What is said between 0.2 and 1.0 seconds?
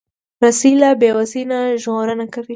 رسۍ له